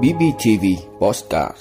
BBTV 0.00 0.64
Postcard 1.00 1.54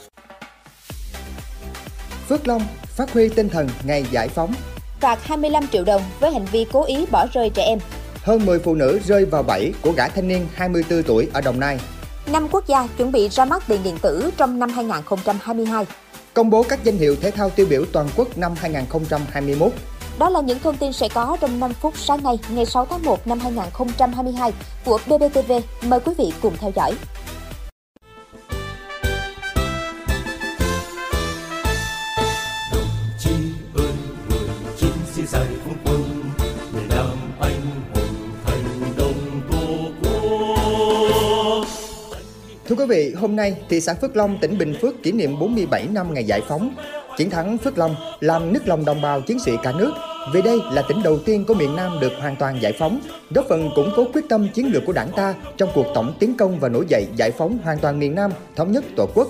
Phước 2.30 2.48
Long 2.48 2.62
phát 2.84 3.14
huy 3.14 3.30
tinh 3.30 3.50
thần 3.50 3.70
ngày 3.84 4.06
giải 4.12 4.28
phóng. 4.28 4.54
Phạt 5.00 5.24
25 5.24 5.68
triệu 5.68 5.84
đồng 5.84 6.02
với 6.20 6.32
hành 6.32 6.46
vi 6.46 6.66
cố 6.72 6.84
ý 6.84 7.06
bỏ 7.12 7.28
rơi 7.34 7.50
trẻ 7.50 7.64
em. 7.64 7.80
Hơn 8.24 8.46
10 8.46 8.60
phụ 8.60 8.76
nữ 8.76 9.00
rơi 9.06 9.26
vào 9.26 9.44
bẫy 9.44 9.74
của 9.82 9.92
gã 9.92 10.08
thanh 10.08 10.28
niên 10.28 10.48
24 10.54 11.04
tuổi 11.04 11.28
ở 11.34 11.42
Đồng 11.42 11.60
Nai. 11.60 11.80
Năm 12.32 12.48
quốc 12.52 12.68
gia 12.68 12.88
chuẩn 12.98 13.12
bị 13.12 13.30
ra 13.30 13.46
mắt 13.46 13.64
tiền 13.68 13.84
điện 13.84 13.98
tử 14.02 14.32
trong 14.38 14.60
năm 14.60 14.70
2022. 14.70 15.86
Công 16.34 16.50
bố 16.50 16.64
các 16.64 16.84
danh 16.84 16.98
hiệu 16.98 17.16
thể 17.22 17.32
thao 17.32 17.50
tiêu 17.50 17.68
biểu 17.70 17.86
toàn 17.92 18.08
quốc 18.16 18.38
năm 18.38 18.54
2021. 18.58 19.72
Đó 20.20 20.30
là 20.30 20.42
những 20.42 20.60
thông 20.60 20.78
tin 20.78 20.94
sẽ 20.94 21.10
có 21.10 21.38
trong 21.42 21.60
5 21.60 21.74
phút 21.74 21.98
sáng 21.98 22.24
nay, 22.24 22.40
ngày 22.50 22.66
6 22.66 22.86
tháng 22.86 23.04
1 23.04 23.28
năm 23.28 23.40
2022 23.40 24.54
của 24.86 25.00
BBTV. 25.06 25.52
Mời 25.82 26.00
quý 26.00 26.14
vị 26.18 26.34
cùng 26.42 26.54
theo 26.60 26.72
dõi. 26.76 26.94
Quân 35.86 36.04
miền 36.74 36.84
Nam 36.90 37.08
anh 37.40 37.62
hùng 37.94 38.32
thành 38.46 38.64
đồng 38.98 39.42
tổ 39.52 39.64
quốc. 40.04 41.68
Thưa 42.68 42.76
quý 42.76 42.86
vị, 42.90 43.14
hôm 43.14 43.36
nay 43.36 43.56
thị 43.70 43.82
xã 43.82 43.94
Phước 43.94 44.16
Long, 44.16 44.38
tỉnh 44.42 44.58
Bình 44.58 44.76
Phước 44.82 45.04
kỷ 45.04 45.12
niệm 45.12 45.40
47 45.40 45.88
năm 45.88 46.14
ngày 46.14 46.24
giải 46.24 46.42
phóng. 46.48 46.76
Chiến 47.18 47.30
thắng 47.30 47.58
Phước 47.58 47.78
Long 47.78 47.96
làm 48.20 48.54
nức 48.54 48.68
lòng 48.68 48.86
đồng 48.86 49.02
bào 49.02 49.22
chiến 49.22 49.40
sĩ 49.40 49.52
cả 49.64 49.72
nước. 49.72 49.92
Vì 50.34 50.42
đây 50.42 50.60
là 50.72 50.84
tỉnh 50.88 51.04
đầu 51.04 51.20
tiên 51.26 51.46
của 51.48 51.54
miền 51.54 51.76
Nam 51.76 51.98
được 52.02 52.12
hoàn 52.20 52.36
toàn 52.36 52.62
giải 52.62 52.74
phóng, 52.80 53.00
góp 53.30 53.46
phần 53.50 53.70
củng 53.76 53.92
cố 53.96 54.06
quyết 54.14 54.26
tâm 54.30 54.48
chiến 54.54 54.72
lược 54.74 54.86
của 54.86 54.94
đảng 54.94 55.12
ta 55.16 55.34
trong 55.58 55.70
cuộc 55.76 55.86
tổng 55.96 56.14
tiến 56.20 56.38
công 56.38 56.60
và 56.60 56.70
nổi 56.70 56.86
dậy 56.90 57.08
giải 57.16 57.32
phóng 57.32 57.58
hoàn 57.64 57.80
toàn 57.80 58.00
miền 58.00 58.16
Nam, 58.16 58.32
thống 58.56 58.72
nhất 58.72 58.84
Tổ 58.96 59.08
quốc. 59.16 59.28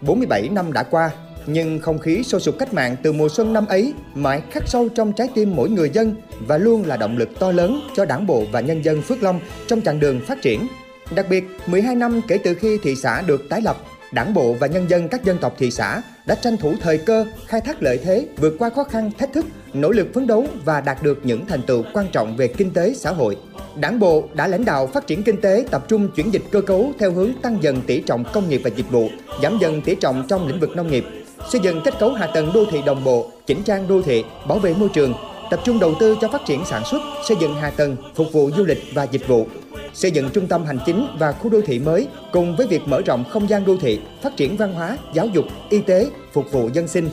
47 0.00 0.48
năm 0.48 0.72
đã 0.72 0.82
qua, 0.82 1.10
nhưng 1.46 1.80
không 1.80 1.98
khí 1.98 2.22
sôi 2.22 2.40
sục 2.40 2.58
cách 2.58 2.74
mạng 2.74 2.96
từ 3.02 3.12
mùa 3.12 3.28
xuân 3.28 3.52
năm 3.52 3.66
ấy 3.66 3.94
mãi 4.14 4.42
khắc 4.50 4.68
sâu 4.68 4.88
trong 4.88 5.12
trái 5.12 5.28
tim 5.34 5.56
mỗi 5.56 5.70
người 5.70 5.90
dân 5.90 6.14
và 6.46 6.58
luôn 6.58 6.84
là 6.86 6.96
động 6.96 7.16
lực 7.16 7.28
to 7.38 7.52
lớn 7.52 7.80
cho 7.96 8.04
đảng 8.04 8.26
bộ 8.26 8.44
và 8.52 8.60
nhân 8.60 8.84
dân 8.84 9.02
Phước 9.02 9.22
Long 9.22 9.40
trong 9.66 9.80
chặng 9.80 10.00
đường 10.00 10.20
phát 10.20 10.42
triển. 10.42 10.66
Đặc 11.14 11.26
biệt, 11.30 11.44
12 11.66 11.94
năm 11.94 12.20
kể 12.28 12.38
từ 12.38 12.54
khi 12.54 12.78
thị 12.82 12.96
xã 12.96 13.22
được 13.26 13.48
tái 13.48 13.60
lập, 13.62 13.76
Đảng 14.14 14.34
bộ 14.34 14.52
và 14.60 14.66
nhân 14.66 14.90
dân 14.90 15.08
các 15.08 15.24
dân 15.24 15.38
tộc 15.38 15.54
thị 15.58 15.70
xã 15.70 16.02
đã 16.26 16.34
tranh 16.34 16.56
thủ 16.56 16.74
thời 16.80 16.98
cơ, 16.98 17.26
khai 17.46 17.60
thác 17.60 17.82
lợi 17.82 17.98
thế, 17.98 18.26
vượt 18.36 18.54
qua 18.58 18.70
khó 18.70 18.84
khăn, 18.84 19.10
thách 19.18 19.32
thức, 19.32 19.46
nỗ 19.72 19.90
lực 19.90 20.08
phấn 20.14 20.26
đấu 20.26 20.46
và 20.64 20.80
đạt 20.80 21.02
được 21.02 21.18
những 21.22 21.46
thành 21.46 21.62
tựu 21.62 21.82
quan 21.94 22.06
trọng 22.12 22.36
về 22.36 22.48
kinh 22.48 22.70
tế 22.70 22.94
xã 22.94 23.10
hội. 23.10 23.36
Đảng 23.76 23.98
bộ 23.98 24.24
đã 24.34 24.46
lãnh 24.46 24.64
đạo 24.64 24.86
phát 24.86 25.06
triển 25.06 25.22
kinh 25.22 25.40
tế 25.40 25.64
tập 25.70 25.84
trung 25.88 26.08
chuyển 26.16 26.30
dịch 26.30 26.42
cơ 26.50 26.60
cấu 26.60 26.92
theo 26.98 27.12
hướng 27.12 27.32
tăng 27.42 27.58
dần 27.62 27.82
tỷ 27.86 28.00
trọng 28.00 28.24
công 28.32 28.48
nghiệp 28.48 28.60
và 28.64 28.70
dịch 28.76 28.90
vụ, 28.90 29.08
giảm 29.42 29.58
dần 29.60 29.82
tỷ 29.82 29.94
trọng 29.94 30.24
trong 30.28 30.48
lĩnh 30.48 30.60
vực 30.60 30.76
nông 30.76 30.90
nghiệp, 30.90 31.04
xây 31.50 31.60
dựng 31.60 31.80
kết 31.84 31.98
cấu 31.98 32.12
hạ 32.12 32.26
tầng 32.26 32.50
đô 32.54 32.64
thị 32.70 32.82
đồng 32.86 33.04
bộ, 33.04 33.26
chỉnh 33.46 33.62
trang 33.62 33.88
đô 33.88 34.02
thị, 34.02 34.24
bảo 34.48 34.58
vệ 34.58 34.74
môi 34.74 34.88
trường, 34.88 35.14
tập 35.50 35.60
trung 35.64 35.78
đầu 35.78 35.94
tư 36.00 36.16
cho 36.20 36.28
phát 36.28 36.44
triển 36.46 36.64
sản 36.64 36.82
xuất, 36.84 37.02
xây 37.28 37.36
dựng 37.40 37.54
hạ 37.54 37.70
tầng, 37.70 37.96
phục 38.14 38.32
vụ 38.32 38.50
du 38.56 38.64
lịch 38.64 38.82
và 38.94 39.04
dịch 39.04 39.28
vụ, 39.28 39.46
xây 39.94 40.10
dựng 40.10 40.30
trung 40.30 40.46
tâm 40.46 40.64
hành 40.64 40.78
chính 40.86 41.06
và 41.18 41.32
khu 41.32 41.50
đô 41.50 41.60
thị 41.66 41.78
mới 41.78 42.08
cùng 42.32 42.56
với 42.56 42.66
việc 42.66 42.82
mở 42.86 43.00
rộng 43.06 43.24
không 43.30 43.48
gian 43.48 43.64
đô 43.64 43.76
thị, 43.80 44.00
phát 44.22 44.36
triển 44.36 44.56
văn 44.56 44.72
hóa, 44.72 44.98
giáo 45.12 45.26
dục, 45.26 45.44
y 45.70 45.80
tế, 45.80 46.10
phục 46.32 46.52
vụ 46.52 46.68
dân 46.72 46.88
sinh. 46.88 47.08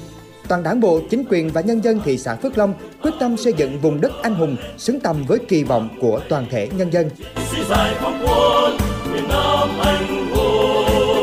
Toàn 0.48 0.64
đảng 0.64 0.80
bộ, 0.80 1.00
chính 1.10 1.24
quyền 1.30 1.50
và 1.50 1.62
nhân 1.62 1.84
dân 1.84 2.00
thị 2.06 2.18
xã 2.18 2.36
Phước 2.36 2.58
Long 2.58 2.74
quyết 3.02 3.12
tâm 3.20 3.38
xây 3.38 3.54
dựng 3.54 3.80
vùng 3.80 4.02
đất 4.02 4.12
anh 4.22 4.36
hùng 4.36 4.56
xứng 4.78 5.00
tầm 5.00 5.24
với 5.24 5.40
kỳ 5.48 5.64
vọng 5.64 5.90
của 6.02 6.22
toàn 6.30 6.46
thể 6.50 6.70
nhân 6.78 6.94
dân. 6.94 7.10
sĩ 7.52 7.58
giải 7.70 7.96
phóng 8.00 8.26
quân 8.26 8.78
miền 9.14 9.28
Nam 9.28 9.70
anh 9.80 10.30
hùng. 10.36 11.21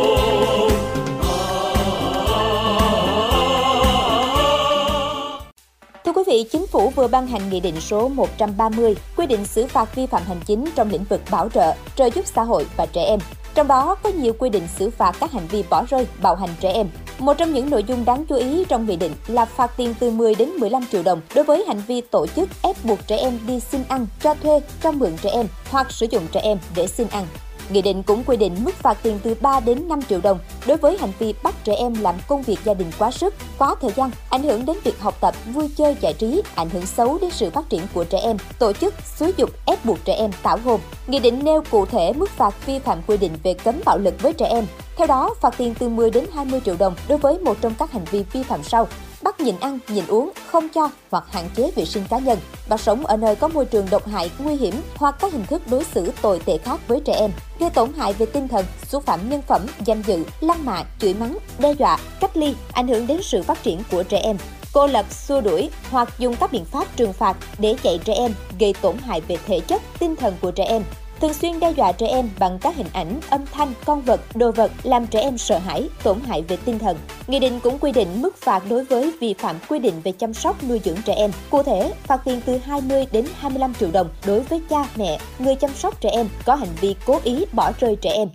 Vị, 6.28 6.44
Chính 6.52 6.66
phủ 6.66 6.90
vừa 6.90 7.08
ban 7.08 7.26
hành 7.26 7.50
Nghị 7.50 7.60
định 7.60 7.80
số 7.80 8.08
130 8.08 8.94
quy 9.16 9.26
định 9.26 9.44
xử 9.44 9.66
phạt 9.66 9.94
vi 9.94 10.06
phạm 10.06 10.22
hành 10.22 10.40
chính 10.46 10.64
trong 10.74 10.90
lĩnh 10.90 11.04
vực 11.04 11.20
bảo 11.30 11.48
trợ, 11.48 11.74
trợ 11.96 12.10
giúp 12.14 12.26
xã 12.26 12.42
hội 12.42 12.66
và 12.76 12.86
trẻ 12.86 13.04
em. 13.04 13.20
Trong 13.54 13.68
đó 13.68 13.96
có 14.02 14.10
nhiều 14.10 14.32
quy 14.38 14.50
định 14.50 14.68
xử 14.78 14.90
phạt 14.90 15.16
các 15.20 15.32
hành 15.32 15.46
vi 15.50 15.64
bỏ 15.70 15.84
rơi, 15.90 16.06
bạo 16.22 16.34
hành 16.34 16.50
trẻ 16.60 16.72
em. 16.72 16.88
Một 17.18 17.38
trong 17.38 17.52
những 17.52 17.70
nội 17.70 17.84
dung 17.84 18.04
đáng 18.04 18.24
chú 18.28 18.34
ý 18.34 18.64
trong 18.68 18.86
nghị 18.86 18.96
định 18.96 19.12
là 19.26 19.44
phạt 19.44 19.70
tiền 19.76 19.94
từ 20.00 20.10
10 20.10 20.34
đến 20.34 20.48
15 20.48 20.84
triệu 20.92 21.02
đồng 21.02 21.20
đối 21.34 21.44
với 21.44 21.64
hành 21.68 21.82
vi 21.86 22.00
tổ 22.00 22.26
chức 22.26 22.48
ép 22.62 22.84
buộc 22.84 22.98
trẻ 23.06 23.16
em 23.16 23.38
đi 23.46 23.60
xin 23.60 23.80
ăn, 23.88 24.06
cho 24.22 24.34
thuê, 24.34 24.60
cho 24.82 24.92
mượn 24.92 25.16
trẻ 25.22 25.30
em 25.30 25.46
hoặc 25.70 25.90
sử 25.90 26.06
dụng 26.10 26.22
trẻ 26.32 26.40
em 26.40 26.58
để 26.76 26.86
xin 26.86 27.06
ăn. 27.10 27.26
Nghị 27.70 27.82
định 27.82 28.02
cũng 28.02 28.24
quy 28.24 28.36
định 28.36 28.56
mức 28.64 28.74
phạt 28.74 28.98
tiền 29.02 29.18
từ 29.22 29.34
3 29.40 29.60
đến 29.60 29.88
5 29.88 30.00
triệu 30.08 30.20
đồng 30.20 30.38
đối 30.66 30.76
với 30.76 30.98
hành 30.98 31.12
vi 31.18 31.34
bắt 31.42 31.54
trẻ 31.64 31.74
em 31.74 31.94
làm 32.00 32.14
công 32.28 32.42
việc 32.42 32.58
gia 32.64 32.74
đình 32.74 32.90
quá 32.98 33.10
sức, 33.10 33.34
quá 33.58 33.74
thời 33.80 33.90
gian, 33.96 34.10
ảnh 34.30 34.42
hưởng 34.42 34.66
đến 34.66 34.76
việc 34.84 35.00
học 35.00 35.14
tập, 35.20 35.34
vui 35.52 35.70
chơi, 35.76 35.96
giải 36.00 36.14
trí, 36.14 36.42
ảnh 36.54 36.70
hưởng 36.70 36.86
xấu 36.86 37.18
đến 37.20 37.30
sự 37.30 37.50
phát 37.50 37.68
triển 37.68 37.82
của 37.94 38.04
trẻ 38.04 38.18
em, 38.18 38.36
tổ 38.58 38.72
chức, 38.72 38.94
xúi 39.16 39.32
dục, 39.36 39.50
ép 39.66 39.84
buộc 39.84 39.98
trẻ 40.04 40.14
em 40.14 40.30
tảo 40.42 40.58
hôn. 40.64 40.80
Nghị 41.06 41.18
định 41.18 41.44
nêu 41.44 41.62
cụ 41.70 41.86
thể 41.86 42.12
mức 42.12 42.30
phạt 42.30 42.66
vi 42.66 42.78
phạm 42.78 42.98
quy 43.06 43.16
định 43.16 43.32
về 43.42 43.54
cấm 43.54 43.74
bạo 43.84 43.98
lực 43.98 44.22
với 44.22 44.32
trẻ 44.32 44.46
em. 44.46 44.66
Theo 44.96 45.06
đó, 45.06 45.34
phạt 45.40 45.54
tiền 45.58 45.74
từ 45.78 45.88
10 45.88 46.10
đến 46.10 46.24
20 46.34 46.60
triệu 46.64 46.76
đồng 46.78 46.94
đối 47.08 47.18
với 47.18 47.38
một 47.38 47.56
trong 47.60 47.74
các 47.78 47.92
hành 47.92 48.04
vi 48.10 48.24
vi 48.32 48.42
phạm 48.42 48.62
sau 48.62 48.88
bắt 49.22 49.40
nhịn 49.40 49.54
ăn, 49.60 49.78
nhịn 49.88 50.06
uống, 50.06 50.30
không 50.46 50.68
cho 50.68 50.90
hoặc 51.10 51.24
hạn 51.30 51.48
chế 51.54 51.70
vệ 51.76 51.84
sinh 51.84 52.04
cá 52.10 52.18
nhân, 52.18 52.38
và 52.68 52.76
sống 52.76 53.06
ở 53.06 53.16
nơi 53.16 53.36
có 53.36 53.48
môi 53.48 53.64
trường 53.64 53.86
độc 53.90 54.06
hại, 54.06 54.30
nguy 54.38 54.56
hiểm 54.56 54.74
hoặc 54.94 55.16
các 55.20 55.32
hình 55.32 55.46
thức 55.46 55.62
đối 55.70 55.84
xử 55.84 56.12
tồi 56.22 56.40
tệ 56.44 56.58
khác 56.58 56.80
với 56.88 57.00
trẻ 57.04 57.12
em, 57.12 57.30
gây 57.60 57.70
tổn 57.70 57.92
hại 57.96 58.12
về 58.12 58.26
tinh 58.26 58.48
thần, 58.48 58.64
xúc 58.88 59.04
phạm 59.06 59.30
nhân 59.30 59.42
phẩm, 59.42 59.66
danh 59.84 60.02
dự, 60.06 60.24
lăng 60.40 60.64
mạ, 60.64 60.84
chửi 61.00 61.14
mắng, 61.14 61.38
đe 61.58 61.72
dọa, 61.72 61.98
cách 62.20 62.36
ly, 62.36 62.54
ảnh 62.72 62.88
hưởng 62.88 63.06
đến 63.06 63.20
sự 63.22 63.42
phát 63.42 63.62
triển 63.62 63.82
của 63.90 64.02
trẻ 64.02 64.18
em. 64.18 64.36
Cô 64.72 64.86
lập, 64.86 65.06
xua 65.10 65.40
đuổi 65.40 65.70
hoặc 65.90 66.18
dùng 66.18 66.36
các 66.36 66.52
biện 66.52 66.64
pháp 66.64 66.96
trừng 66.96 67.12
phạt 67.12 67.36
để 67.58 67.76
dạy 67.82 67.98
trẻ 68.04 68.14
em 68.14 68.34
gây 68.58 68.74
tổn 68.80 68.98
hại 68.98 69.20
về 69.20 69.36
thể 69.46 69.60
chất, 69.60 69.82
tinh 69.98 70.16
thần 70.16 70.34
của 70.40 70.50
trẻ 70.50 70.64
em, 70.64 70.82
thường 71.20 71.34
xuyên 71.34 71.60
đe 71.60 71.70
dọa 71.70 71.92
trẻ 71.92 72.06
em 72.06 72.28
bằng 72.38 72.58
các 72.58 72.76
hình 72.76 72.86
ảnh, 72.92 73.20
âm 73.30 73.46
thanh, 73.52 73.72
con 73.84 74.02
vật, 74.02 74.20
đồ 74.34 74.52
vật 74.52 74.72
làm 74.82 75.06
trẻ 75.06 75.20
em 75.20 75.38
sợ 75.38 75.58
hãi, 75.58 75.88
tổn 76.02 76.20
hại 76.20 76.42
về 76.42 76.56
tinh 76.64 76.78
thần. 76.78 76.98
Nghị 77.26 77.38
định 77.38 77.60
cũng 77.62 77.78
quy 77.78 77.92
định 77.92 78.22
mức 78.22 78.36
phạt 78.36 78.62
đối 78.70 78.84
với 78.84 79.12
vi 79.20 79.34
phạm 79.38 79.56
quy 79.68 79.78
định 79.78 79.94
về 80.04 80.12
chăm 80.12 80.34
sóc 80.34 80.64
nuôi 80.68 80.80
dưỡng 80.84 81.02
trẻ 81.04 81.14
em. 81.14 81.30
Cụ 81.50 81.62
thể, 81.62 81.92
phạt 82.02 82.20
tiền 82.24 82.40
từ 82.46 82.58
20 82.58 83.06
đến 83.12 83.26
25 83.38 83.74
triệu 83.74 83.90
đồng 83.90 84.08
đối 84.26 84.40
với 84.40 84.60
cha, 84.70 84.88
mẹ, 84.96 85.18
người 85.38 85.54
chăm 85.54 85.70
sóc 85.74 86.00
trẻ 86.00 86.10
em 86.12 86.28
có 86.44 86.54
hành 86.54 86.74
vi 86.80 86.96
cố 87.06 87.20
ý 87.24 87.44
bỏ 87.52 87.72
rơi 87.80 87.96
trẻ 87.96 88.10
em. 88.10 88.28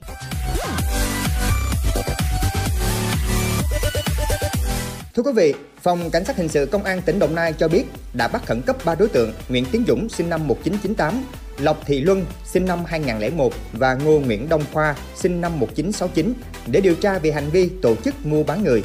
Thưa 5.16 5.24
quý 5.24 5.32
vị, 5.36 5.54
Phòng 5.82 6.10
Cảnh 6.10 6.26
sát 6.26 6.38
Hình 6.38 6.50
sự 6.50 6.66
Công 6.66 6.84
an 6.84 7.02
tỉnh 7.02 7.20
Đồng 7.20 7.36
Nai 7.36 7.54
cho 7.54 7.68
biết 7.68 7.84
đã 8.14 8.28
bắt 8.28 8.46
khẩn 8.46 8.62
cấp 8.62 8.76
3 8.86 8.96
đối 8.96 9.08
tượng 9.08 9.32
Nguyễn 9.50 9.66
Tiến 9.72 9.84
Dũng 9.88 10.10
sinh 10.10 10.30
năm 10.30 10.48
1998, 10.48 11.24
Lộc 11.58 11.86
Thị 11.86 12.02
Luân 12.02 12.26
sinh 12.46 12.66
năm 12.66 12.80
2001 12.86 13.54
và 13.74 13.94
Ngô 13.94 14.20
Nguyễn 14.20 14.50
Đông 14.50 14.64
Khoa 14.74 14.96
sinh 15.16 15.42
năm 15.42 15.60
1969 15.60 16.34
để 16.68 16.82
điều 16.82 16.96
tra 16.96 17.20
về 17.20 17.32
hành 17.32 17.50
vi 17.50 17.70
tổ 17.82 17.96
chức 17.96 18.26
mua 18.26 18.44
bán 18.44 18.64
người. 18.64 18.84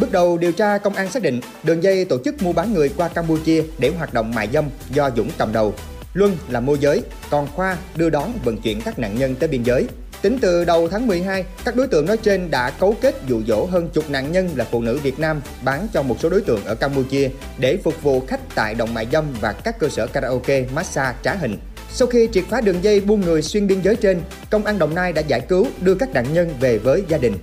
Bước 0.00 0.12
đầu 0.12 0.38
điều 0.38 0.52
tra 0.52 0.78
công 0.78 0.94
an 0.94 1.10
xác 1.10 1.22
định 1.22 1.40
đường 1.62 1.82
dây 1.82 2.04
tổ 2.04 2.18
chức 2.24 2.42
mua 2.42 2.52
bán 2.52 2.74
người 2.74 2.88
qua 2.96 3.08
Campuchia 3.08 3.62
để 3.78 3.92
hoạt 3.98 4.14
động 4.14 4.34
mại 4.34 4.48
dâm 4.52 4.64
do 4.90 5.10
Dũng 5.16 5.30
cầm 5.38 5.52
đầu. 5.52 5.74
Luân 6.14 6.36
là 6.48 6.60
môi 6.60 6.78
giới, 6.80 7.02
còn 7.30 7.46
Khoa 7.46 7.76
đưa 7.96 8.10
đón 8.10 8.32
vận 8.44 8.56
chuyển 8.60 8.80
các 8.80 8.98
nạn 8.98 9.18
nhân 9.18 9.34
tới 9.34 9.48
biên 9.48 9.62
giới. 9.62 9.86
Tính 10.22 10.38
từ 10.40 10.64
đầu 10.64 10.88
tháng 10.88 11.06
12, 11.06 11.44
các 11.64 11.76
đối 11.76 11.86
tượng 11.86 12.06
nói 12.06 12.16
trên 12.16 12.50
đã 12.50 12.70
cấu 12.70 12.96
kết 13.00 13.14
dụ 13.26 13.42
dỗ 13.46 13.66
hơn 13.66 13.88
chục 13.92 14.10
nạn 14.10 14.32
nhân 14.32 14.48
là 14.54 14.64
phụ 14.70 14.82
nữ 14.82 14.98
Việt 15.02 15.18
Nam 15.18 15.40
bán 15.64 15.86
cho 15.92 16.02
một 16.02 16.16
số 16.20 16.28
đối 16.28 16.40
tượng 16.40 16.64
ở 16.64 16.74
Campuchia 16.74 17.30
để 17.58 17.78
phục 17.84 18.02
vụ 18.02 18.22
khách 18.28 18.40
tại 18.54 18.74
đồng 18.74 18.94
mại 18.94 19.06
dâm 19.12 19.24
và 19.40 19.52
các 19.52 19.78
cơ 19.78 19.88
sở 19.88 20.06
karaoke, 20.06 20.64
massage 20.74 21.18
trá 21.22 21.34
hình. 21.34 21.58
Sau 21.90 22.08
khi 22.08 22.28
triệt 22.32 22.44
phá 22.50 22.60
đường 22.60 22.84
dây 22.84 23.00
buôn 23.00 23.20
người 23.20 23.42
xuyên 23.42 23.66
biên 23.66 23.80
giới 23.82 23.96
trên, 23.96 24.20
Công 24.50 24.64
an 24.64 24.78
Đồng 24.78 24.94
Nai 24.94 25.12
đã 25.12 25.22
giải 25.22 25.40
cứu 25.40 25.66
đưa 25.80 25.94
các 25.94 26.14
nạn 26.14 26.26
nhân 26.32 26.54
về 26.60 26.78
với 26.78 27.02
gia 27.08 27.18
đình. 27.18 27.34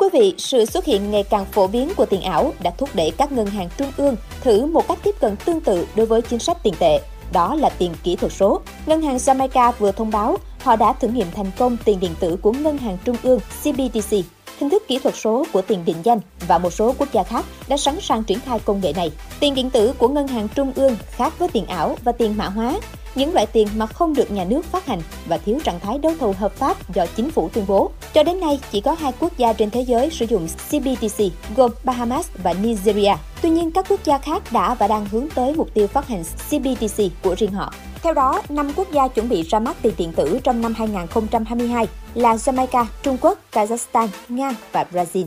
Quý 0.00 0.08
vị, 0.12 0.34
sự 0.38 0.64
xuất 0.64 0.84
hiện 0.84 1.10
ngày 1.10 1.22
càng 1.22 1.44
phổ 1.44 1.66
biến 1.66 1.92
của 1.96 2.06
tiền 2.06 2.22
ảo 2.22 2.52
đã 2.62 2.70
thúc 2.78 2.88
đẩy 2.94 3.10
các 3.10 3.32
ngân 3.32 3.46
hàng 3.46 3.68
trung 3.78 3.92
ương 3.96 4.16
thử 4.40 4.66
một 4.66 4.88
cách 4.88 4.98
tiếp 5.02 5.14
cận 5.20 5.36
tương 5.36 5.60
tự 5.60 5.86
đối 5.96 6.06
với 6.06 6.22
chính 6.22 6.38
sách 6.38 6.56
tiền 6.62 6.74
tệ, 6.78 7.00
đó 7.32 7.54
là 7.54 7.68
tiền 7.68 7.94
kỹ 8.02 8.16
thuật 8.16 8.32
số. 8.32 8.60
Ngân 8.86 9.02
hàng 9.02 9.16
Jamaica 9.16 9.72
vừa 9.78 9.92
thông 9.92 10.10
báo 10.10 10.36
họ 10.62 10.76
đã 10.76 10.92
thử 10.92 11.08
nghiệm 11.08 11.26
thành 11.34 11.50
công 11.58 11.76
tiền 11.84 12.00
điện 12.00 12.14
tử 12.20 12.36
của 12.42 12.52
Ngân 12.52 12.78
hàng 12.78 12.98
Trung 13.04 13.16
ương 13.22 13.40
CBDC. 13.40 14.16
Hình 14.58 14.70
thức 14.70 14.82
kỹ 14.88 14.98
thuật 14.98 15.14
số 15.16 15.46
của 15.52 15.62
tiền 15.62 15.84
định 15.84 15.96
danh 16.02 16.20
và 16.48 16.58
một 16.58 16.70
số 16.70 16.94
quốc 16.98 17.08
gia 17.12 17.22
khác 17.22 17.44
đã 17.68 17.76
sẵn 17.76 18.00
sàng 18.00 18.24
triển 18.24 18.40
khai 18.40 18.58
công 18.58 18.80
nghệ 18.80 18.92
này. 18.92 19.10
Tiền 19.40 19.54
điện 19.54 19.70
tử 19.70 19.92
của 19.98 20.08
Ngân 20.08 20.28
hàng 20.28 20.48
Trung 20.54 20.72
ương 20.74 20.96
khác 21.10 21.38
với 21.38 21.48
tiền 21.48 21.66
ảo 21.66 21.96
và 22.04 22.12
tiền 22.12 22.36
mã 22.36 22.48
hóa 22.48 22.74
những 23.14 23.34
loại 23.34 23.46
tiền 23.46 23.68
mà 23.76 23.86
không 23.86 24.14
được 24.14 24.30
nhà 24.30 24.44
nước 24.44 24.64
phát 24.64 24.86
hành 24.86 25.00
và 25.26 25.38
thiếu 25.38 25.58
trạng 25.64 25.80
thái 25.80 25.98
đấu 25.98 26.12
thầu 26.20 26.34
hợp 26.38 26.52
pháp 26.52 26.94
do 26.94 27.06
chính 27.16 27.30
phủ 27.30 27.48
tuyên 27.48 27.64
bố. 27.68 27.90
Cho 28.12 28.22
đến 28.22 28.40
nay, 28.40 28.60
chỉ 28.70 28.80
có 28.80 28.96
hai 29.00 29.12
quốc 29.18 29.38
gia 29.38 29.52
trên 29.52 29.70
thế 29.70 29.80
giới 29.80 30.10
sử 30.10 30.26
dụng 30.26 30.46
CBDC, 30.68 31.24
gồm 31.56 31.70
Bahamas 31.84 32.28
và 32.42 32.52
Nigeria. 32.52 33.12
Tuy 33.42 33.50
nhiên, 33.50 33.70
các 33.70 33.86
quốc 33.88 34.04
gia 34.04 34.18
khác 34.18 34.42
đã 34.52 34.74
và 34.74 34.88
đang 34.88 35.06
hướng 35.06 35.28
tới 35.34 35.54
mục 35.54 35.74
tiêu 35.74 35.86
phát 35.86 36.08
hành 36.08 36.22
CBDC 36.24 37.04
của 37.22 37.34
riêng 37.38 37.52
họ. 37.52 37.72
Theo 38.02 38.14
đó, 38.14 38.42
năm 38.48 38.72
quốc 38.76 38.92
gia 38.92 39.08
chuẩn 39.08 39.28
bị 39.28 39.42
ra 39.42 39.58
mắt 39.58 39.76
tiền 39.82 39.94
điện 39.98 40.12
tử 40.12 40.38
trong 40.44 40.60
năm 40.62 40.74
2022 40.74 41.86
là 42.14 42.34
Jamaica, 42.34 42.84
Trung 43.02 43.16
Quốc, 43.20 43.38
Kazakhstan, 43.52 44.08
Nga 44.28 44.54
và 44.72 44.84
Brazil. 44.92 45.26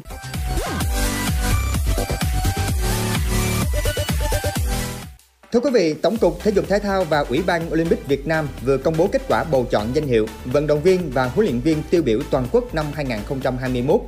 Thưa 5.53 5.59
quý 5.59 5.69
vị, 5.73 5.93
Tổng 5.93 6.17
cục 6.17 6.39
Thể 6.43 6.51
dục 6.51 6.65
Thể 6.69 6.79
thao 6.79 7.03
và 7.03 7.19
Ủy 7.19 7.41
ban 7.45 7.71
Olympic 7.71 8.07
Việt 8.07 8.27
Nam 8.27 8.47
vừa 8.65 8.77
công 8.77 8.97
bố 8.97 9.07
kết 9.07 9.21
quả 9.27 9.43
bầu 9.43 9.67
chọn 9.71 9.95
danh 9.95 10.07
hiệu 10.07 10.27
vận 10.45 10.67
động 10.67 10.83
viên 10.83 11.11
và 11.13 11.25
huấn 11.25 11.45
luyện 11.45 11.59
viên 11.59 11.83
tiêu 11.89 12.03
biểu 12.03 12.19
toàn 12.31 12.47
quốc 12.51 12.75
năm 12.75 12.85
2021. 12.93 14.01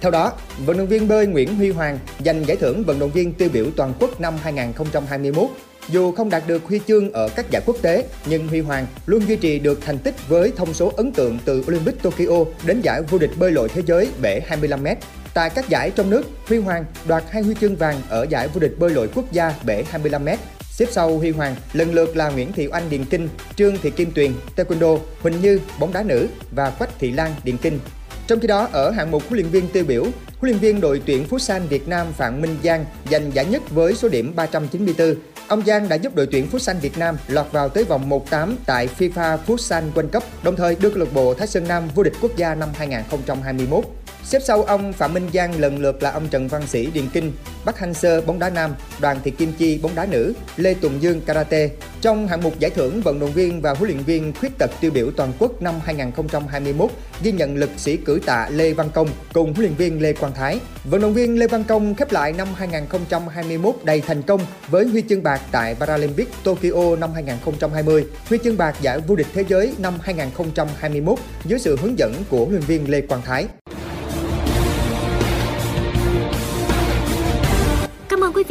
Theo 0.00 0.10
đó, 0.10 0.32
vận 0.66 0.78
động 0.78 0.86
viên 0.86 1.08
bơi 1.08 1.26
Nguyễn 1.26 1.56
Huy 1.56 1.70
Hoàng 1.70 1.98
giành 2.24 2.46
giải 2.46 2.56
thưởng 2.56 2.84
vận 2.84 2.98
động 2.98 3.10
viên 3.10 3.32
tiêu 3.32 3.48
biểu 3.52 3.66
toàn 3.76 3.92
quốc 4.00 4.20
năm 4.20 4.34
2021. 4.42 5.48
Dù 5.88 6.12
không 6.12 6.30
đạt 6.30 6.42
được 6.46 6.62
huy 6.64 6.80
chương 6.86 7.12
ở 7.12 7.28
các 7.28 7.50
giải 7.50 7.62
quốc 7.66 7.76
tế, 7.82 8.04
nhưng 8.26 8.48
Huy 8.48 8.60
Hoàng 8.60 8.86
luôn 9.06 9.28
duy 9.28 9.36
trì 9.36 9.58
được 9.58 9.78
thành 9.86 9.98
tích 9.98 10.14
với 10.28 10.52
thông 10.56 10.74
số 10.74 10.92
ấn 10.96 11.12
tượng 11.12 11.38
từ 11.44 11.64
Olympic 11.66 12.02
Tokyo 12.02 12.44
đến 12.66 12.80
giải 12.80 13.02
vô 13.02 13.18
địch 13.18 13.30
bơi 13.38 13.50
lội 13.50 13.68
thế 13.68 13.82
giới 13.86 14.08
bể 14.22 14.40
25m. 14.48 14.96
Tại 15.34 15.50
các 15.50 15.68
giải 15.68 15.90
trong 15.90 16.10
nước, 16.10 16.22
Huy 16.46 16.58
Hoàng 16.58 16.84
đoạt 17.06 17.24
hai 17.30 17.42
huy 17.42 17.54
chương 17.60 17.76
vàng 17.76 18.00
ở 18.08 18.26
giải 18.30 18.48
vô 18.48 18.60
địch 18.60 18.74
bơi 18.78 18.90
lội 18.90 19.08
quốc 19.14 19.32
gia 19.32 19.54
bể 19.64 19.84
25m 19.92 20.36
Xếp 20.72 20.86
sau 20.90 21.18
Huy 21.18 21.30
Hoàng 21.30 21.56
lần 21.72 21.94
lượt 21.94 22.16
là 22.16 22.30
Nguyễn 22.30 22.52
Thị 22.52 22.68
Oanh 22.72 22.90
Điền 22.90 23.04
Kinh, 23.04 23.28
Trương 23.56 23.78
Thị 23.82 23.90
Kim 23.90 24.10
Tuyền, 24.10 24.32
Taekwondo, 24.56 24.98
Huỳnh 25.22 25.40
Như, 25.40 25.60
bóng 25.78 25.92
đá 25.92 26.02
nữ 26.02 26.28
và 26.50 26.70
Quách 26.70 26.98
Thị 26.98 27.10
Lan 27.10 27.34
Điền 27.44 27.56
Kinh. 27.56 27.78
Trong 28.26 28.40
khi 28.40 28.46
đó, 28.46 28.68
ở 28.72 28.90
hạng 28.90 29.10
mục 29.10 29.22
huấn 29.28 29.34
luyện 29.34 29.48
viên 29.50 29.68
tiêu 29.68 29.84
biểu, 29.84 30.02
huấn 30.02 30.50
luyện 30.50 30.58
viên 30.58 30.80
đội 30.80 31.02
tuyển 31.06 31.26
Futsal 31.30 31.60
Việt 31.60 31.88
Nam 31.88 32.06
Phạm 32.12 32.40
Minh 32.40 32.56
Giang 32.64 32.84
giành 33.10 33.34
giải 33.34 33.44
nhất 33.44 33.62
với 33.70 33.94
số 33.94 34.08
điểm 34.08 34.32
394. 34.36 35.14
Ông 35.48 35.62
Giang 35.66 35.88
đã 35.88 35.96
giúp 35.96 36.14
đội 36.14 36.26
tuyển 36.26 36.46
Futsal 36.52 36.74
Việt 36.74 36.98
Nam 36.98 37.16
lọt 37.28 37.46
vào 37.52 37.68
tới 37.68 37.84
vòng 37.84 38.08
1/8 38.08 38.56
tại 38.66 38.88
FIFA 38.98 39.38
Futsal 39.46 39.92
World 39.94 40.08
Cup, 40.08 40.24
đồng 40.42 40.56
thời 40.56 40.76
đưa 40.80 40.90
câu 40.90 40.98
lạc 40.98 41.12
bộ 41.14 41.34
Thái 41.34 41.46
Sơn 41.46 41.68
Nam 41.68 41.88
vô 41.94 42.02
địch 42.02 42.14
quốc 42.20 42.36
gia 42.36 42.54
năm 42.54 42.68
2021. 42.74 43.84
Xếp 44.24 44.42
sau 44.44 44.62
ông 44.62 44.92
Phạm 44.92 45.14
Minh 45.14 45.28
Giang 45.34 45.60
lần 45.60 45.78
lượt 45.78 46.02
là 46.02 46.10
ông 46.10 46.28
Trần 46.30 46.48
Văn 46.48 46.66
Sĩ 46.66 46.86
Điền 46.86 47.08
Kinh, 47.12 47.32
Bắc 47.64 47.78
Hanh 47.78 47.94
Sơ 47.94 48.20
bóng 48.20 48.38
đá 48.38 48.50
nam, 48.50 48.74
Đoàn 49.00 49.20
Thị 49.24 49.30
Kim 49.30 49.52
Chi 49.52 49.78
bóng 49.82 49.94
đá 49.94 50.06
nữ, 50.06 50.32
Lê 50.56 50.74
Tùng 50.74 51.02
Dương 51.02 51.20
karate. 51.20 51.68
Trong 52.00 52.28
hạng 52.28 52.42
mục 52.42 52.58
giải 52.58 52.70
thưởng 52.70 53.00
vận 53.02 53.20
động 53.20 53.32
viên 53.32 53.60
và 53.60 53.74
huấn 53.74 53.90
luyện 53.90 54.02
viên 54.02 54.32
khuyết 54.40 54.58
tật 54.58 54.70
tiêu 54.80 54.90
biểu 54.90 55.10
toàn 55.10 55.32
quốc 55.38 55.62
năm 55.62 55.74
2021 55.84 56.90
ghi 57.22 57.32
nhận 57.32 57.56
lực 57.56 57.70
sĩ 57.76 57.96
cử 57.96 58.20
tạ 58.26 58.48
Lê 58.50 58.72
Văn 58.72 58.90
Công 58.94 59.08
cùng 59.32 59.54
huấn 59.54 59.60
luyện 59.60 59.74
viên 59.74 60.02
Lê 60.02 60.12
Quang 60.12 60.34
Thái. 60.34 60.60
Vận 60.84 61.00
động 61.00 61.14
viên 61.14 61.38
Lê 61.38 61.46
Văn 61.46 61.64
Công 61.64 61.94
khép 61.94 62.12
lại 62.12 62.32
năm 62.32 62.48
2021 62.56 63.74
đầy 63.84 64.00
thành 64.00 64.22
công 64.22 64.40
với 64.68 64.86
huy 64.86 65.02
chương 65.08 65.22
bạc 65.22 65.40
tại 65.52 65.74
Paralympic 65.74 66.28
Tokyo 66.44 66.96
năm 66.98 67.12
2020, 67.14 68.06
huy 68.28 68.38
chương 68.44 68.56
bạc 68.56 68.76
giải 68.80 69.00
vô 69.00 69.16
địch 69.16 69.26
thế 69.34 69.44
giới 69.48 69.72
năm 69.78 69.94
2021 70.02 71.18
dưới 71.44 71.58
sự 71.58 71.76
hướng 71.82 71.98
dẫn 71.98 72.14
của 72.28 72.38
huấn 72.38 72.50
luyện 72.50 72.62
viên 72.62 72.90
Lê 72.90 73.00
Quang 73.00 73.22
Thái. 73.22 73.46